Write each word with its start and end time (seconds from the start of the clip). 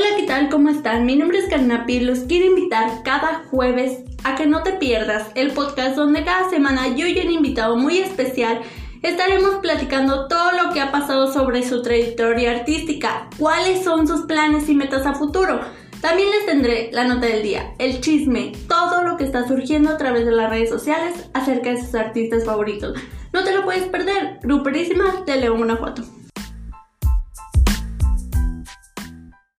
Hola, 0.00 0.16
¿qué 0.16 0.22
tal? 0.22 0.48
¿Cómo 0.48 0.70
están? 0.70 1.04
Mi 1.04 1.14
nombre 1.14 1.40
es 1.40 1.50
Carnapi 1.50 1.96
y 1.96 2.00
los 2.00 2.20
quiero 2.20 2.46
invitar 2.46 3.02
cada 3.04 3.44
jueves 3.50 3.98
a 4.24 4.34
que 4.34 4.46
no 4.46 4.62
te 4.62 4.72
pierdas 4.72 5.26
el 5.34 5.50
podcast 5.50 5.94
donde 5.94 6.24
cada 6.24 6.48
semana 6.48 6.88
yo 6.96 7.06
y 7.06 7.18
un 7.18 7.30
invitado 7.30 7.76
muy 7.76 7.98
especial 7.98 8.62
estaremos 9.02 9.56
platicando 9.56 10.26
todo 10.26 10.52
lo 10.52 10.72
que 10.72 10.80
ha 10.80 10.90
pasado 10.90 11.30
sobre 11.30 11.68
su 11.68 11.82
trayectoria 11.82 12.52
artística, 12.52 13.28
cuáles 13.38 13.84
son 13.84 14.08
sus 14.08 14.22
planes 14.22 14.70
y 14.70 14.74
metas 14.74 15.04
a 15.04 15.12
futuro. 15.12 15.60
También 16.00 16.30
les 16.30 16.46
tendré 16.46 16.88
la 16.94 17.04
nota 17.04 17.26
del 17.26 17.42
día, 17.42 17.74
el 17.78 18.00
chisme, 18.00 18.52
todo 18.68 19.02
lo 19.02 19.18
que 19.18 19.24
está 19.24 19.46
surgiendo 19.46 19.90
a 19.90 19.98
través 19.98 20.24
de 20.24 20.32
las 20.32 20.48
redes 20.48 20.70
sociales 20.70 21.28
acerca 21.34 21.74
de 21.74 21.84
sus 21.84 21.94
artistas 21.94 22.46
favoritos. 22.46 22.98
No 23.34 23.44
te 23.44 23.52
lo 23.52 23.64
puedes 23.64 23.84
perder, 23.84 24.38
Gruperísima 24.42 25.24
de 25.26 25.36
León 25.36 25.58
Guanajuato. 25.58 26.19